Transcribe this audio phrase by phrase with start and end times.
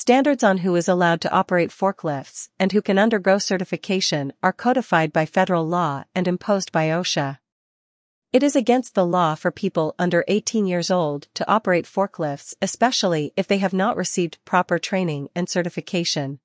[0.00, 5.12] Standards on who is allowed to operate forklifts and who can undergo certification are codified
[5.12, 7.36] by federal law and imposed by OSHA.
[8.32, 13.34] It is against the law for people under 18 years old to operate forklifts especially
[13.36, 16.40] if they have not received proper training and certification.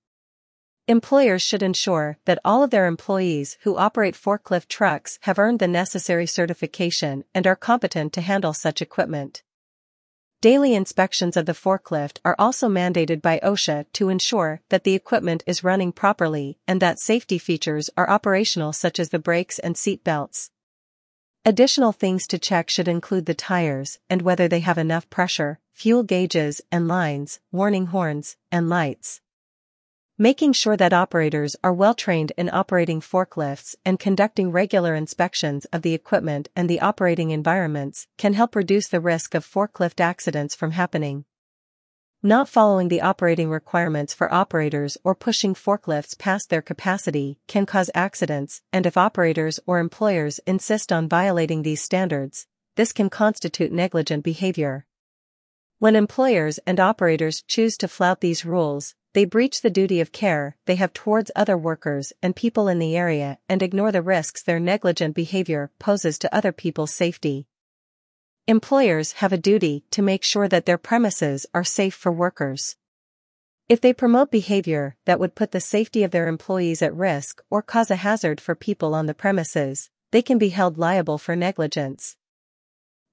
[0.89, 5.67] Employers should ensure that all of their employees who operate forklift trucks have earned the
[5.69, 9.43] necessary certification and are competent to handle such equipment.
[10.41, 15.43] Daily inspections of the forklift are also mandated by OSHA to ensure that the equipment
[15.47, 20.03] is running properly and that safety features are operational such as the brakes and seat
[20.03, 20.51] belts.
[21.45, 26.03] Additional things to check should include the tires and whether they have enough pressure, fuel
[26.03, 29.21] gauges and lines, warning horns, and lights.
[30.17, 35.81] Making sure that operators are well trained in operating forklifts and conducting regular inspections of
[35.81, 40.71] the equipment and the operating environments can help reduce the risk of forklift accidents from
[40.71, 41.25] happening.
[42.23, 47.91] Not following the operating requirements for operators or pushing forklifts past their capacity can cause
[47.93, 54.23] accidents, and if operators or employers insist on violating these standards, this can constitute negligent
[54.23, 54.85] behavior.
[55.79, 60.57] When employers and operators choose to flout these rules, they breach the duty of care
[60.65, 64.59] they have towards other workers and people in the area and ignore the risks their
[64.59, 67.47] negligent behavior poses to other people's safety.
[68.45, 72.75] Employers have a duty to make sure that their premises are safe for workers.
[73.69, 77.61] If they promote behavior that would put the safety of their employees at risk or
[77.61, 82.17] cause a hazard for people on the premises, they can be held liable for negligence.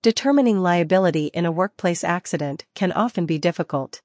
[0.02, 4.02] Determining liability in a workplace accident can often be difficult.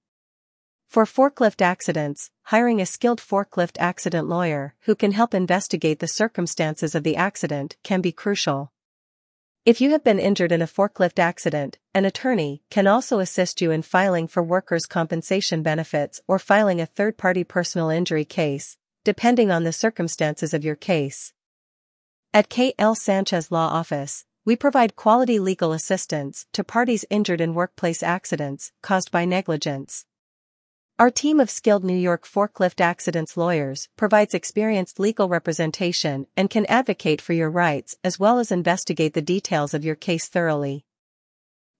[0.87, 6.95] For forklift accidents, hiring a skilled forklift accident lawyer who can help investigate the circumstances
[6.95, 8.71] of the accident can be crucial.
[9.65, 13.69] If you have been injured in a forklift accident, an attorney can also assist you
[13.69, 19.65] in filing for workers' compensation benefits or filing a third-party personal injury case, depending on
[19.65, 21.33] the circumstances of your case.
[22.33, 22.95] At K.L.
[22.95, 29.11] Sanchez Law Office, we provide quality legal assistance to parties injured in workplace accidents caused
[29.11, 30.05] by negligence.
[30.99, 36.65] Our team of skilled New York forklift accidents lawyers provides experienced legal representation and can
[36.65, 40.85] advocate for your rights as well as investigate the details of your case thoroughly.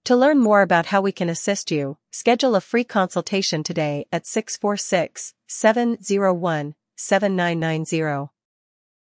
[0.04, 4.24] To learn more about how we can assist you, schedule a free consultation today at
[4.24, 8.30] 646 701 7990.